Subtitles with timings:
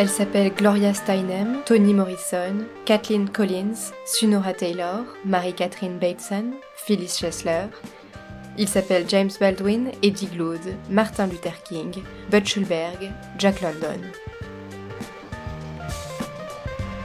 [0.00, 7.64] Elle s'appelle Gloria Steinem, Toni Morrison, Kathleen Collins, Sunora Taylor, Marie-Catherine Bateson, Phyllis Chesler.
[8.56, 12.00] Il s'appelle James Baldwin, Eddie Glaude, Martin Luther King,
[12.30, 13.98] Bud Schulberg, Jack London.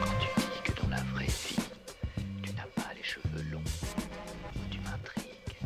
[0.04, 1.57] Quand tu dis que dans la vraie vie,
[2.44, 3.64] tu n'as pas les cheveux longs,
[4.70, 5.57] tu m'intrigues.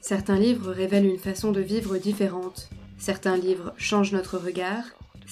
[0.00, 2.70] Certains livres révèlent une façon de vivre différente.
[2.96, 4.84] Certains livres changent notre regard.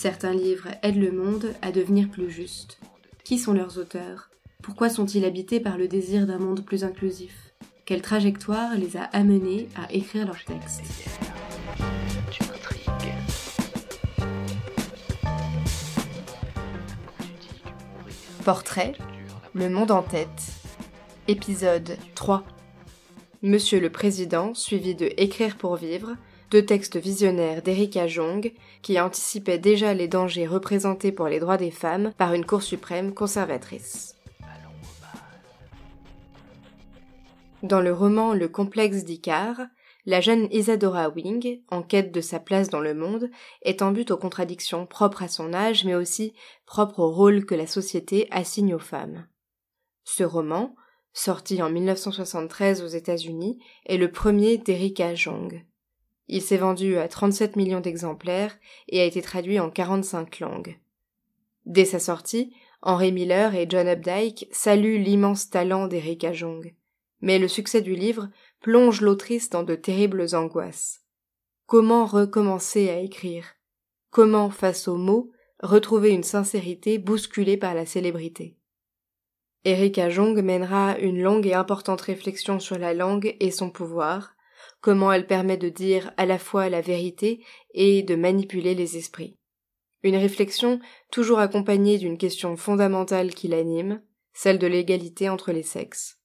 [0.03, 2.81] Certains livres aident le monde à devenir plus juste.
[3.23, 4.31] Qui sont leurs auteurs?
[4.63, 7.53] Pourquoi sont-ils habités par le désir d'un monde plus inclusif?
[7.85, 10.81] Quelle trajectoire les a amenés à écrire leurs textes?
[18.43, 18.95] Portrait,
[19.53, 20.29] le monde en tête.
[21.29, 22.43] Épisode 3.
[23.43, 26.17] Monsieur le Président, suivi de Écrire pour vivre,
[26.51, 31.71] deux textes visionnaires d'Erika Jong, qui anticipaient déjà les dangers représentés pour les droits des
[31.71, 34.17] femmes par une Cour suprême conservatrice.
[37.63, 39.61] Dans le roman Le complexe d'Icare,
[40.07, 43.31] la jeune Isadora Wing, en quête de sa place dans le monde,
[43.63, 46.33] est en but aux contradictions propres à son âge, mais aussi
[46.65, 49.27] propres au rôle que la société assigne aux femmes.
[50.05, 50.75] Ce roman,
[51.13, 55.65] sorti en 1973 aux États-Unis, est le premier d'Erika Jong.
[56.33, 60.79] Il s'est vendu à 37 millions d'exemplaires et a été traduit en 45 langues.
[61.67, 66.73] Dès sa sortie, Henry Miller et John Updike saluent l'immense talent d'Erika Jong.
[67.21, 68.29] Mais le succès du livre
[68.61, 71.03] plonge l'autrice dans de terribles angoisses.
[71.67, 73.57] Comment recommencer à écrire?
[74.11, 78.57] Comment, face aux mots, retrouver une sincérité bousculée par la célébrité?
[79.65, 84.37] Erika Jong mènera une longue et importante réflexion sur la langue et son pouvoir,
[84.81, 89.37] comment elle permet de dire à la fois la vérité et de manipuler les esprits.
[90.03, 96.19] Une réflexion toujours accompagnée d'une question fondamentale qui l'anime, celle de l'égalité entre les sexes.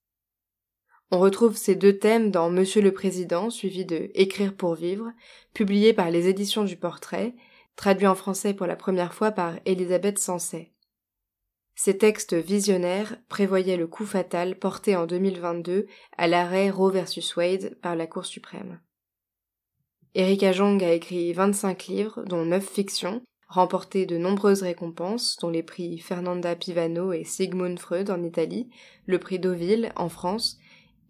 [1.12, 5.12] On retrouve ces deux thèmes dans Monsieur le Président, suivi de Écrire pour vivre,
[5.54, 7.36] publié par les éditions du Portrait,
[7.76, 10.75] traduit en français pour la première fois par Elisabeth Sansay.
[11.76, 15.88] Ces textes visionnaires prévoyaient le coup fatal porté en 2022
[16.18, 18.80] à l'arrêt Roe versus Wade par la Cour suprême.
[20.14, 25.64] Erika Jong a écrit 25 livres, dont 9 fictions, remporté de nombreuses récompenses, dont les
[25.64, 28.70] prix Fernanda Pivano et Sigmund Freud en Italie,
[29.06, 30.58] le prix Deauville en France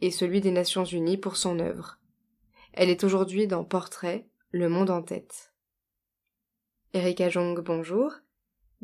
[0.01, 1.99] et celui des Nations Unies pour son œuvre.
[2.73, 5.53] Elle est aujourd'hui dans Portrait, Le monde en tête.
[6.93, 8.11] Erika Jong, bonjour.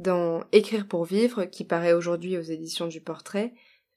[0.02, 3.54] Dans Écrire pour vivre, qui paraît aujourd'hui aux éditions du Portrait,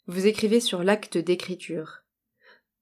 [0.06, 2.04] vous écrivez sur l'acte d'écriture.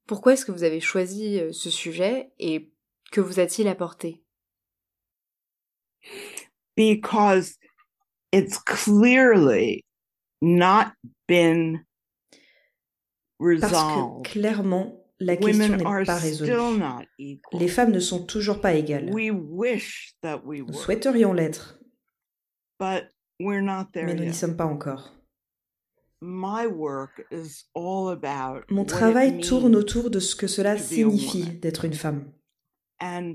[0.09, 2.73] Pourquoi est-ce que vous avez choisi euh, ce sujet et
[3.13, 4.25] que vous a-t-il apporté?
[6.77, 7.59] Because
[8.33, 9.85] it's clearly
[10.41, 10.87] not
[11.29, 11.85] been
[13.39, 14.25] Parce resolved.
[14.27, 16.79] que clairement, la question Women n'est are pas still résolue.
[16.81, 17.61] not equal.
[17.61, 19.11] Les femmes ne sont toujours pas égales.
[19.13, 21.79] We wish that we Nous were, souhaiterions l'être,
[22.79, 23.05] but
[23.41, 24.35] we're not there mais nous n'y yet.
[24.35, 25.11] sommes pas encore.
[26.21, 30.47] My work is all about Mon what it travail tourne means, autour de ce que
[30.47, 31.61] cela to be a signifie woman.
[31.61, 32.33] d'être une femme.
[33.01, 33.35] and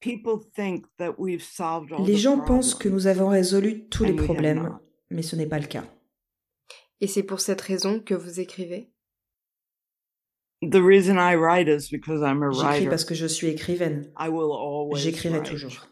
[0.00, 4.02] people think that we've solved all Les the gens pensent que nous avons résolu tous
[4.04, 4.78] les problèmes,
[5.10, 5.84] mais ce n'est pas le cas.
[7.00, 8.90] Et c'est pour cette raison que vous écrivez?
[10.62, 12.88] The reason I write is because I'm a J'écris writer.
[12.88, 14.12] parce que je suis écrivaine.
[14.18, 15.50] I will always J'écrirai write.
[15.50, 15.86] toujours.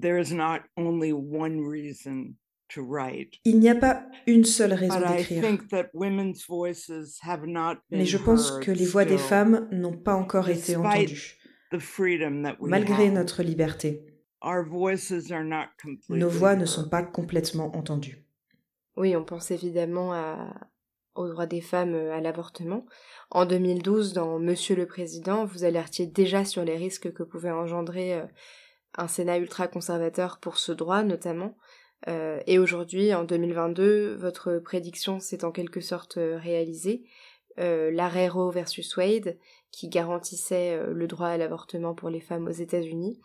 [0.00, 2.34] There is not only one reason
[2.74, 3.34] to write.
[3.44, 7.44] Il n'y a pas une seule raison But I d'écrire, think that women's voices have
[7.46, 10.74] not been mais je pense heard que les voix des femmes n'ont pas encore été
[10.74, 11.36] despite entendues,
[11.72, 13.14] the freedom that we malgré have.
[13.14, 14.06] notre liberté.
[14.42, 16.68] Our voices are not completely Nos voix ne heard.
[16.68, 18.24] sont pas complètement entendues.
[18.96, 20.54] Oui, on pense évidemment à...
[21.14, 22.86] aux droits des femmes euh, à l'avortement.
[23.30, 28.14] En 2012, dans Monsieur le Président, vous alertiez déjà sur les risques que pouvait engendrer
[28.14, 28.24] euh,
[28.96, 31.56] un Sénat ultra-conservateur pour ce droit, notamment.
[32.08, 37.04] Euh, et aujourd'hui, en 2022, votre prédiction s'est en quelque sorte euh, réalisée.
[37.58, 39.38] Euh, L'arrêt Roe versus Wade,
[39.70, 43.20] qui garantissait euh, le droit à l'avortement pour les femmes aux États-Unis,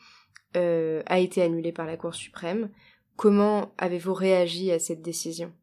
[0.57, 2.69] euh, a été annulé par la Cour suprême.
[3.16, 5.54] Comment avez-vous réagi à cette décision?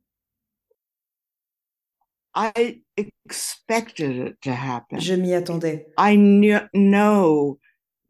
[2.35, 4.99] I expected it to happen.
[4.99, 5.93] Je m'y attendais.
[5.99, 7.59] I kn- know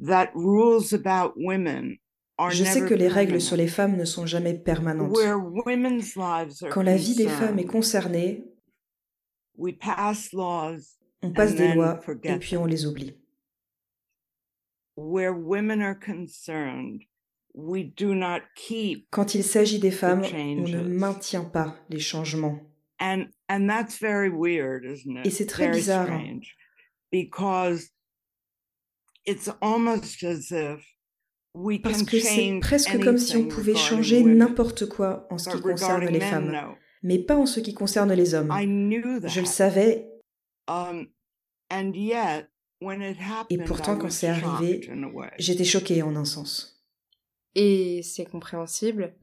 [0.06, 1.98] that rules about women
[2.38, 5.14] are Je sais que les règles sur les femmes ne sont jamais permanentes.
[5.16, 8.44] Where women's lives are Quand la vie des femmes est concerned, concernée,
[9.56, 13.14] we pass laws on passe and des lois et puis on les oublie.
[14.96, 17.02] where women are concerned,
[17.54, 22.58] we do not keep Quand il s'agit des femmes, on ne maintient pas les changements.
[22.98, 25.26] and and that's very weird isn't it?
[25.26, 26.06] Et c'est très Very bizarre.
[26.06, 26.56] strange
[27.10, 27.90] because
[29.26, 30.80] it's almost as if
[31.54, 35.60] we Parce que c'est presque comme si on pouvait changer n'importe quoi en ce qui
[35.60, 38.50] concerne les femmes, mais pas en ce qui concerne les hommes.
[38.52, 39.28] I knew that.
[39.28, 40.08] Je le savais,
[40.68, 41.08] Um,
[41.70, 42.48] and yet,
[42.80, 45.28] when it happened, pourtant, I quand was c'est arrivé, shocked in a way.
[45.38, 46.80] j'étais choquée en un sens.
[47.54, 49.14] Et c'est compréhensible,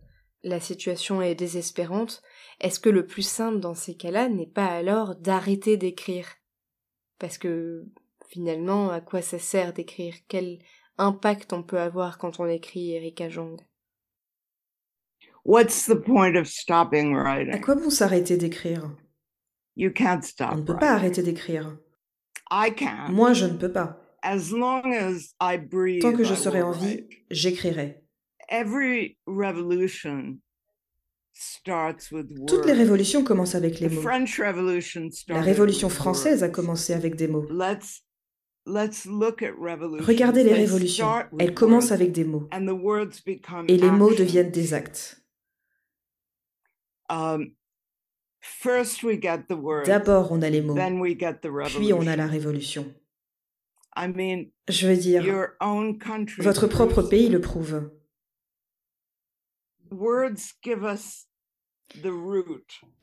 [0.44, 2.22] la situation est désespérante.
[2.60, 6.28] Est-ce que le plus simple dans ces cas-là n'est pas alors d'arrêter d'écrire?
[7.19, 7.86] Parce que
[8.30, 10.16] finalement, à quoi ça sert d'écrire?
[10.28, 10.60] Quel
[10.98, 13.60] impact on peut avoir quand on écrit Erika Jong?
[15.46, 17.62] What's the point of stopping À writing?
[17.62, 18.96] quoi bon s'arrêter d'écrire?
[19.76, 20.80] You can't On stop ne peut writing.
[20.80, 21.78] pas arrêter d'écrire.
[22.52, 23.12] I can.
[23.12, 24.02] Moi, je ne peux pas.
[24.22, 28.02] As long as I breathe, Tant que je serai en vie, j'écrirai.
[28.50, 30.40] Every revolution
[31.34, 34.02] starts with Toutes les révolutions commencent avec les mots.
[34.02, 37.46] French Revolution La révolution française a commencé avec des mots.
[38.69, 41.07] Regardez les révolutions.
[41.39, 42.48] Elles commencent avec des mots.
[43.68, 45.24] Et les mots deviennent des actes.
[47.10, 47.56] Um,
[49.86, 50.75] D'abord, on a les mots,
[51.66, 52.94] puis on a la révolution.
[53.98, 56.42] I mean, Je veux dire, your own country.
[56.44, 57.89] votre propre pays le prouve.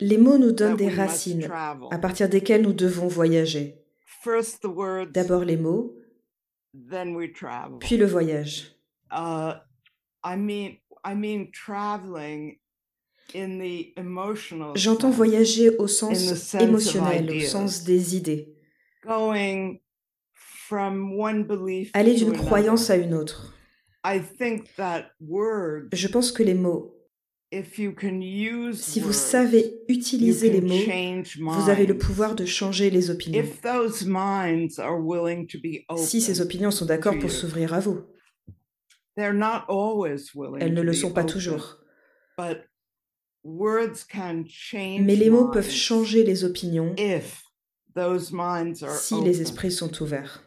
[0.01, 1.49] Les mots nous donnent des racines
[1.91, 3.86] à partir desquelles nous devons voyager.
[4.27, 5.95] First the words, D'abord les mots,
[6.75, 7.79] then we travel.
[7.79, 8.73] puis le voyage.
[9.13, 9.55] uh,
[10.25, 12.59] I mean, I mean traveling
[13.33, 14.75] in the emotional.
[14.75, 18.53] J'entends voyager au sens émotionnel, au sens des idées.
[19.05, 19.79] Going
[20.35, 23.55] from one belief Aller to d'une croyance à une autre.
[24.03, 26.97] I think that words, Je pense que les mots,
[27.46, 27.46] if you can use
[28.75, 33.45] si vous savez utiliser les mots, vous avez le pouvoir de changer les opinions.
[35.97, 38.01] Si ces opinions sont d'accord pour s'ouvrir à vous,
[39.17, 41.79] they're not always willing elles ne le sont pas toujours.
[43.45, 47.43] Mais les mots peuvent changer les opinions if
[47.95, 50.46] those minds are si les esprits sont ouverts.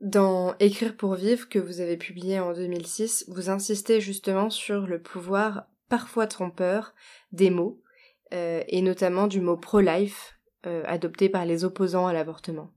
[0.00, 5.00] Dans Écrire pour vivre, que vous avez publié en 2006, vous insistez justement sur le
[5.02, 6.94] pouvoir parfois trompeur
[7.32, 7.80] des mots,
[8.32, 12.70] euh, et notamment du mot pro-life, euh, adopté par les opposants à l'avortement.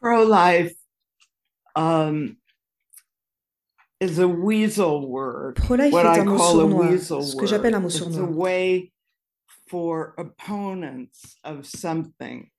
[0.00, 0.72] Pro-life
[1.74, 2.36] um,
[4.00, 5.54] is a weasel word.
[5.56, 7.46] Pro-life What est I un mot call a sournois, weasel ce que word.
[7.48, 8.90] j'appelle un mot sournois.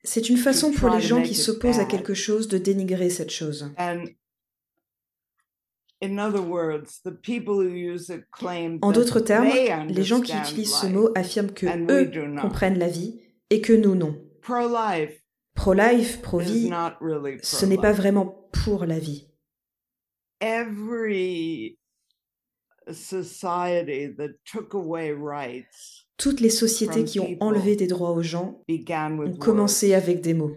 [0.03, 3.71] C'est une façon pour les gens qui s'opposent à quelque chose de dénigrer cette chose.
[3.77, 4.05] And
[6.01, 9.49] in other words, the people who use it claim En d'autres termes,
[9.87, 10.95] les gens qui utilisent ce life.
[10.95, 12.11] mot affirment que eux
[12.41, 14.15] comprennent la vie et que nous non.
[15.53, 16.71] Pro-life pro-vie,
[17.43, 19.27] ce n'est pas vraiment pour la vie.
[26.21, 30.55] Toutes les sociétés qui ont enlevé des droits aux gens ont commencé avec des mots.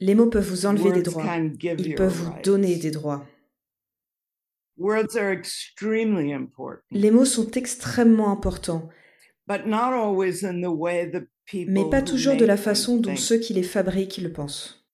[0.00, 1.24] Les mots peuvent vous enlever des droits.
[1.60, 3.26] Ils peuvent vous donner des droits.
[6.92, 8.88] Les mots sont extrêmement importants,
[9.48, 9.58] mais
[11.90, 14.87] pas toujours de la façon dont ceux qui les fabriquent le pensent.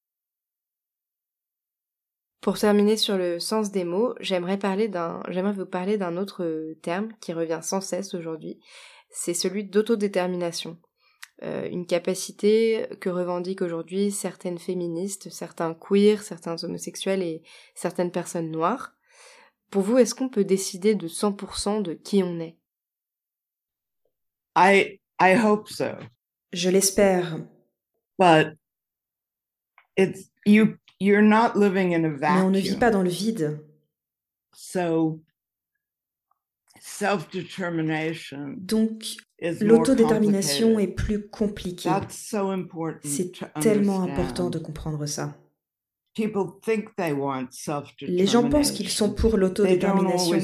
[2.44, 6.44] Pour terminer sur le sens des mots, j'aimerais parler d'un, j'aimerais vous parler d'un autre
[6.44, 8.60] euh, terme qui revient sans cesse aujourd'hui.
[9.08, 10.78] C'est celui d'autodétermination.
[11.42, 17.42] Euh, une capacité que revendiquent aujourd'hui certaines féministes, certains queers, certains homosexuels et
[17.74, 18.92] certaines personnes noires.
[19.70, 22.58] Pour vous, est-ce qu'on peut décider de 100% de qui on est?
[24.54, 25.86] I I hope so,
[26.52, 27.38] Je l'espère,
[28.18, 28.58] but
[29.96, 30.76] it's you.
[31.00, 33.58] You're not living in a mais on ne vit pas dans le vide.
[34.54, 35.20] So
[36.80, 39.16] self-determination Donc,
[39.60, 41.88] l'autodétermination est plus compliquée.
[41.88, 44.12] That's so important C'est tellement understand.
[44.12, 45.34] important de comprendre ça.
[46.14, 47.48] People think they want
[48.02, 50.38] Les gens pensent qu'ils sont pour l'autodétermination.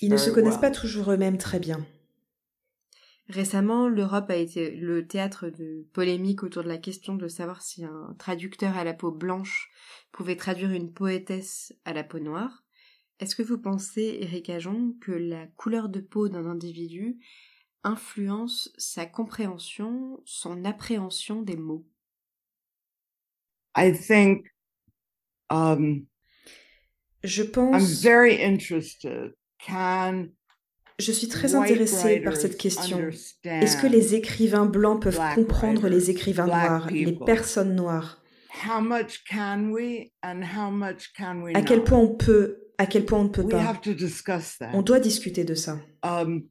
[0.00, 0.60] Ils ne se connaissent well.
[0.60, 1.84] pas toujours eux-mêmes très bien.
[3.28, 7.84] Récemment, l'Europe a été le théâtre de polémiques autour de la question de savoir si
[7.84, 9.70] un traducteur à la peau blanche
[10.10, 12.64] pouvait traduire une poétesse à la peau noire.
[13.20, 17.18] Est-ce que vous pensez, Eric Ajon, que la couleur de peau d'un individu
[17.84, 21.86] influence sa compréhension, son appréhension des mots?
[23.76, 24.46] I think
[25.48, 26.06] um,
[27.24, 29.32] Je I'm pense, very interested.
[29.60, 30.30] Can
[31.02, 32.98] je suis très intéressée par cette question.
[33.44, 38.22] Est-ce que les écrivains blancs peuvent comprendre les écrivains noirs, les personnes noires?
[41.54, 43.74] À quel point on peut, à quel point on ne peut pas?
[44.72, 45.78] On doit discuter de ça.
[46.02, 46.48] um,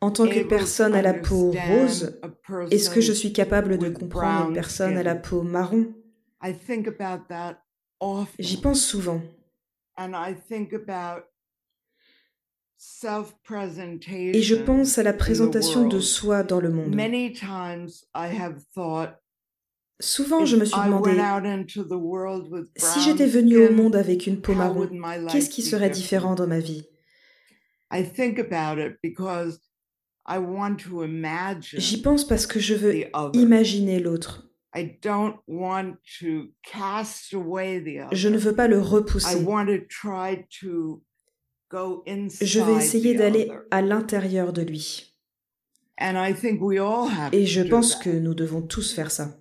[0.00, 2.20] En tant que personne à la peau rose,
[2.70, 5.94] est-ce que je suis capable de comprendre une personne à la peau marron?
[6.44, 7.56] I think about that
[8.00, 9.22] often, J'y pense souvent.
[9.96, 11.24] and I think about
[12.76, 14.34] self-presentation.
[14.34, 16.94] Et je pense à la présentation de soi dans le monde.
[16.94, 19.20] Many times I have thought,
[20.00, 23.72] Souvent, je me suis demandé, went out into the world with si j'étais venue au
[23.72, 24.88] monde avec une peau marron,
[25.30, 26.84] qu'est-ce qui serait différent dans ma vie?
[31.76, 32.94] J'y pense parce que je veux
[33.34, 34.50] imaginer l'autre.
[34.76, 38.16] I don't want to cast away the other.
[38.16, 39.36] Je ne veux pas le I repousser.
[39.44, 41.02] want to try to
[41.70, 45.14] go inside Je veux essayer d'aller à l'intérieur de lui.
[46.00, 49.10] And I think we all have Et to je pense que nous devons tous faire
[49.12, 49.38] ça.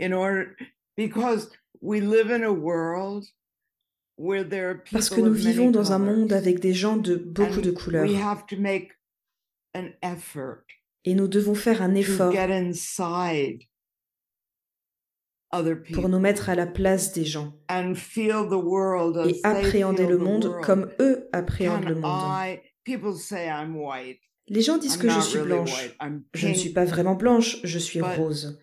[0.00, 0.56] in order
[0.96, 3.24] because we live in a world
[4.16, 7.16] where there are people Parce que nous vivons dans un monde avec des gens de
[7.16, 8.06] beaucoup de couleurs.
[11.04, 12.32] Et nous devons faire un effort
[15.92, 21.88] pour nous mettre à la place des gens et appréhender le monde comme eux appréhendent
[21.88, 22.58] le monde.
[24.48, 25.96] Les gens disent que je suis blanche.
[26.34, 28.60] Je ne suis pas vraiment blanche, je suis rose.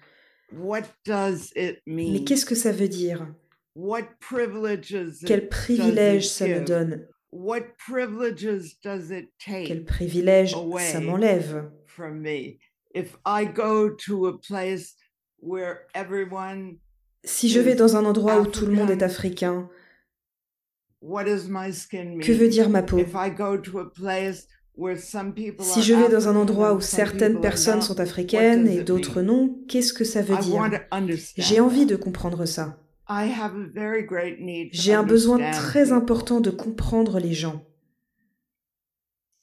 [1.88, 3.34] Mais qu'est-ce que ça veut dire?
[5.26, 7.08] Quel privilège ça me donne?
[9.48, 11.72] Quel privilège ça m'enlève?
[11.96, 12.60] From me?
[12.94, 14.96] If I go to a place
[15.40, 16.80] where everyone,
[17.24, 19.70] Si je vais dans un endroit où tout le monde est africain,
[21.02, 22.98] que veut dire ma peau?
[25.60, 29.94] Si je vais dans un endroit où certaines personnes sont africaines et d'autres non, qu'est-ce
[29.94, 30.70] que ça veut dire?
[31.38, 32.78] J'ai envie de comprendre ça.
[33.10, 37.34] I have a very great need to J'ai un besoin très important de comprendre les
[37.34, 39.40] gens and to understand them in a different way from the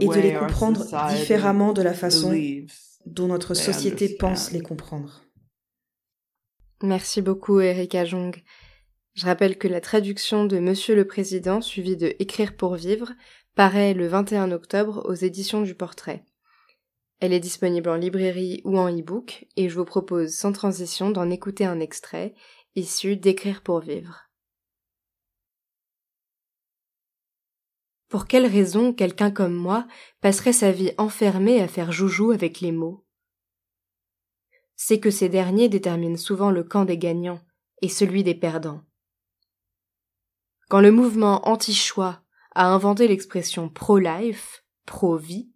[0.00, 2.34] et de les comprendre différemment de la façon
[3.06, 5.22] dont notre société pense les comprendre.
[6.82, 8.42] Merci beaucoup, Erika Jong.
[9.14, 13.12] Je rappelle que la traduction de Monsieur le Président, suivie de Écrire pour vivre,
[13.54, 16.24] paraît le 21 octobre aux éditions du Portrait.
[17.20, 21.30] Elle est disponible en librairie ou en e-book, et je vous propose sans transition d'en
[21.30, 22.34] écouter un extrait,
[22.74, 24.23] issu d'Écrire pour vivre.
[28.08, 29.86] Pour quelle raison quelqu'un comme moi
[30.20, 33.04] passerait sa vie enfermé à faire joujou avec les mots?
[34.76, 37.40] C'est que ces derniers déterminent souvent le camp des gagnants
[37.82, 38.82] et celui des perdants.
[40.68, 42.22] Quand le mouvement anti-choix
[42.54, 45.50] a inventé l'expression pro-life, pro-vie,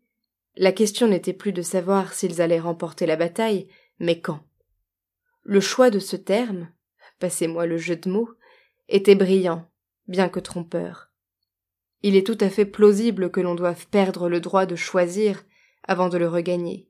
[0.57, 4.41] la question n'était plus de savoir s'ils allaient remporter la bataille, mais quand.
[5.43, 6.69] Le choix de ce terme,
[7.21, 8.31] passez-moi le jeu de mots,
[8.89, 9.71] était brillant,
[10.09, 11.08] bien que trompeur.
[12.03, 15.45] Il est tout à fait plausible que l'on doive perdre le droit de choisir
[15.83, 16.89] avant de le regagner.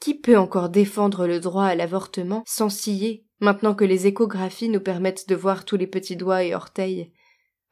[0.00, 4.80] Qui peut encore défendre le droit à l'avortement sans scier, maintenant que les échographies nous
[4.80, 7.12] permettent de voir tous les petits doigts et orteils?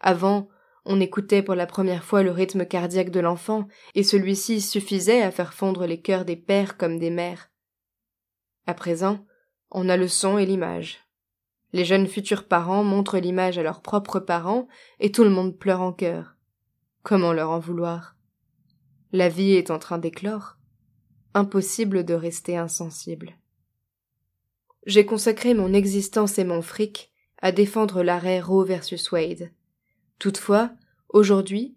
[0.01, 0.49] Avant,
[0.85, 5.31] on écoutait pour la première fois le rythme cardiaque de l'enfant, et celui-ci suffisait à
[5.31, 7.51] faire fondre les cœurs des pères comme des mères.
[8.67, 9.25] À présent,
[9.71, 11.01] on a le son et l'image.
[11.73, 14.69] Les jeunes futurs parents montrent l'image à leurs propres parents,
[15.01, 16.37] et tout le monde pleure en cœur.
[17.03, 18.17] Comment leur en vouloir?
[19.13, 20.59] La vie est en train d'éclore.
[21.35, 23.39] Impossible de rester insensible.
[24.85, 27.11] J'ai consacré mon existence et mon fric
[27.41, 29.51] à défendre l'arrêt Roe versus Wade.
[30.19, 30.71] Toutefois,
[31.09, 31.77] aujourd'hui,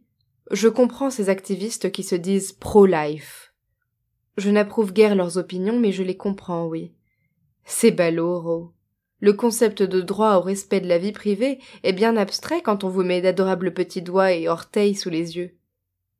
[0.51, 3.53] je comprends ces activistes qui se disent pro-life.
[4.37, 6.93] Je n'approuve guère leurs opinions, mais je les comprends, oui.
[7.63, 8.74] C'est ballot, Roe.
[9.19, 12.89] Le concept de droit au respect de la vie privée est bien abstrait quand on
[12.89, 15.57] vous met d'adorables petits doigts et orteils sous les yeux.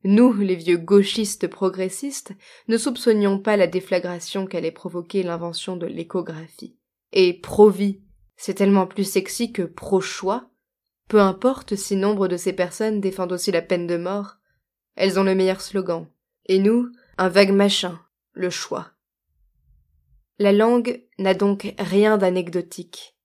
[0.04, 2.34] Nous, les vieux gauchistes progressistes,
[2.68, 6.78] ne soupçonnions pas la déflagration qu'allait provoquer l'invention de l'échographie.
[7.12, 8.02] Et pro-vie,
[8.38, 10.50] c'est tellement plus sexy que pro-choix.
[11.08, 14.38] Peu importe si nombre de ces personnes défendent aussi la peine de mort,
[14.96, 16.08] elles ont le meilleur slogan.
[16.46, 18.00] Et nous, un vague machin,
[18.34, 18.92] le choix.
[20.38, 23.16] La langue n'a donc rien d'anecdotique.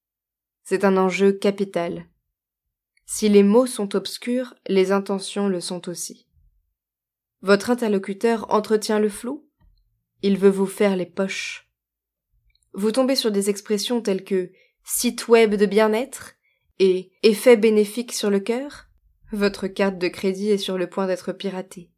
[0.62, 2.06] C'est un enjeu capital.
[3.04, 6.28] Si les mots sont obscurs, les intentions le sont aussi.
[7.42, 9.48] Votre interlocuteur entretient le flou
[10.22, 11.68] Il veut vous faire les poches.
[12.74, 14.52] Vous tombez sur des expressions telles que
[14.84, 16.34] site web de bien-être
[16.78, 18.86] et effet bénéfique sur le cœur
[19.32, 21.90] Votre carte de crédit est sur le point d'être piratée.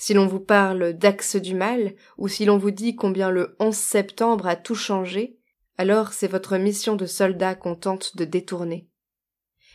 [0.00, 3.74] Si l'on vous parle d'axe du mal, ou si l'on vous dit combien le 11
[3.74, 5.36] septembre a tout changé,
[5.76, 8.88] alors c'est votre mission de soldat qu'on tente de détourner.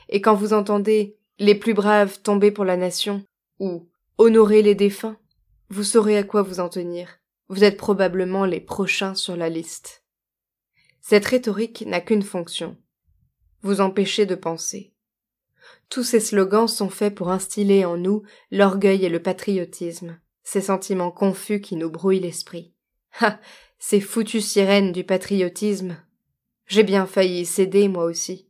[0.07, 3.25] Et quand vous entendez les plus braves tomber pour la nation,
[3.59, 5.17] ou honorer les défunts,
[5.69, 7.19] vous saurez à quoi vous en tenir.
[7.49, 10.05] Vous êtes probablement les prochains sur la liste.
[11.01, 12.77] Cette rhétorique n'a qu'une fonction.
[13.61, 14.92] Vous empêcher de penser.
[15.93, 21.11] Tous ces slogans sont faits pour instiller en nous l'orgueil et le patriotisme, ces sentiments
[21.11, 22.73] confus qui nous brouillent l'esprit.
[23.21, 23.39] Ah.
[23.77, 25.95] Ces foutues sirènes du patriotisme.
[26.65, 28.49] J'ai bien failli céder, moi aussi.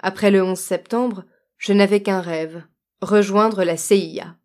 [0.00, 1.24] Après le 11 septembre,
[1.56, 2.64] je n'avais qu'un rêve.
[3.00, 4.36] Rejoindre la CIA.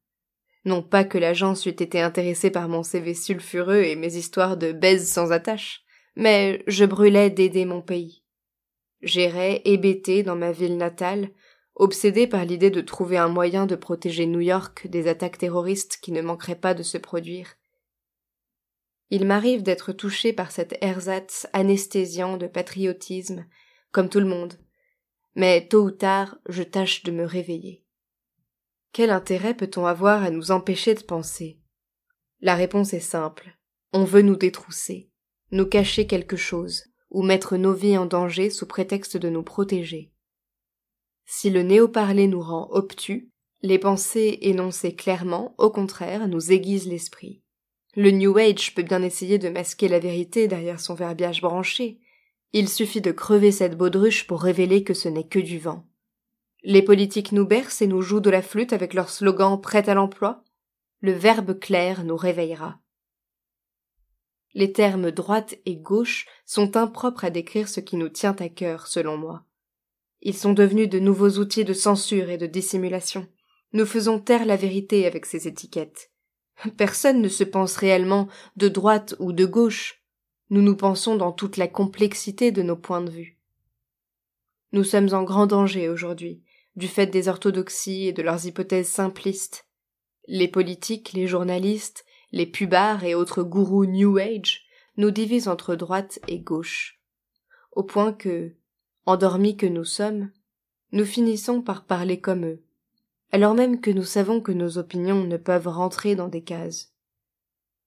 [0.64, 4.74] Non pas que l'agence eût été intéressée par mon CV sulfureux et mes histoires de
[4.74, 5.82] baise sans attache,
[6.16, 8.22] mais je brûlais d'aider mon pays.
[9.02, 11.32] J'irais hébété dans ma ville natale,
[11.76, 16.12] obsédé par l'idée de trouver un moyen de protéger New York des attaques terroristes qui
[16.12, 17.56] ne manqueraient pas de se produire.
[19.10, 23.46] Il m'arrive d'être touché par cet ersatz anesthésiant de patriotisme,
[23.92, 24.54] comme tout le monde.
[25.36, 27.84] Mais tôt ou tard, je tâche de me réveiller.
[28.94, 31.60] Quel intérêt peut-on avoir à nous empêcher de penser?
[32.42, 33.58] La réponse est simple.
[33.94, 35.10] On veut nous détrousser,
[35.52, 40.11] nous cacher quelque chose, ou mettre nos vies en danger sous prétexte de nous protéger.
[41.26, 47.42] Si le néo-parler nous rend obtus, les pensées énoncées clairement, au contraire, nous aiguisent l'esprit.
[47.96, 52.00] Le New Age peut bien essayer de masquer la vérité derrière son verbiage branché.
[52.54, 55.86] Il suffit de crever cette baudruche pour révéler que ce n'est que du vent.
[56.64, 59.94] Les politiques nous bercent et nous jouent de la flûte avec leur slogan prêt à
[59.94, 60.44] l'emploi.
[61.02, 62.80] Le verbe clair nous réveillera.
[64.54, 68.88] Les termes droite et gauche sont impropres à décrire ce qui nous tient à cœur,
[68.88, 69.46] selon moi.
[70.22, 73.28] Ils sont devenus de nouveaux outils de censure et de dissimulation.
[73.74, 76.12] Nous faisons taire la vérité avec ces étiquettes.
[76.78, 80.04] Personne ne se pense réellement de droite ou de gauche.
[80.50, 83.38] Nous nous pensons dans toute la complexité de nos points de vue.
[84.74, 86.44] Nous sommes en grand danger aujourd'hui,
[86.76, 89.66] du fait des orthodoxies et de leurs hypothèses simplistes.
[90.28, 94.66] Les politiques, les journalistes, les pubards et autres gourous New Age
[94.98, 97.02] nous divisent entre droite et gauche,
[97.72, 98.54] au point que,
[99.06, 100.32] endormis que nous sommes,
[100.92, 102.64] nous finissons par parler comme eux,
[103.32, 106.94] alors même que nous savons que nos opinions ne peuvent rentrer dans des cases.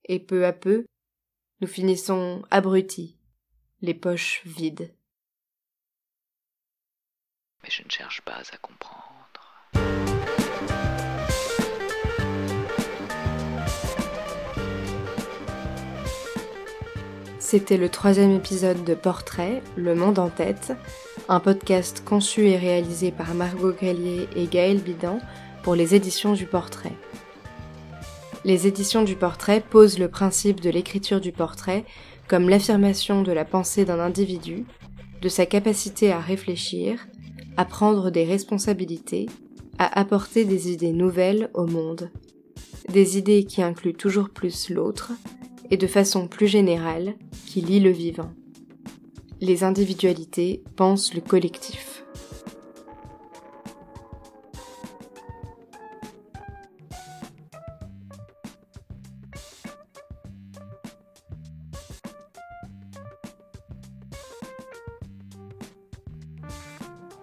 [0.07, 0.87] Et peu à peu,
[1.61, 3.17] nous finissons abrutis,
[3.81, 4.95] les poches vides.
[7.63, 9.05] Mais je ne cherche pas à comprendre.
[17.47, 20.73] C'était le troisième épisode de Portrait, Le Monde en tête,
[21.29, 25.19] un podcast conçu et réalisé par Margot Grelier et Gaël Bidan
[25.63, 26.95] pour les éditions du Portrait.
[28.47, 31.85] Les éditions du Portrait posent le principe de l'écriture du portrait
[32.29, 34.65] comme l'affirmation de la pensée d'un individu,
[35.21, 37.07] de sa capacité à réfléchir,
[37.59, 39.27] à prendre des responsabilités,
[39.79, 42.09] à apporter des idées nouvelles au monde.
[42.89, 45.13] Des idées qui incluent toujours plus l'autre,
[45.71, 47.15] et de façon plus générale,
[47.47, 48.33] qui lie le vivant.
[49.41, 51.95] Les individualités pensent le collectif.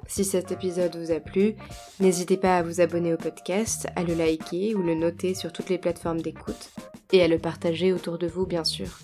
[0.08, 1.56] Si cet épisode vous a plu,
[2.02, 5.70] n'hésitez pas à vous abonner au podcast, à le liker ou le noter sur toutes
[5.70, 6.70] les plateformes d'écoute
[7.12, 9.00] et à le partager autour de vous bien sûr.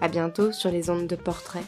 [0.00, 1.64] À bientôt sur les ondes de portrait.